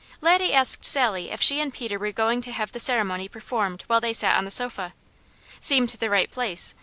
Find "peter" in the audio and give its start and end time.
1.71-1.99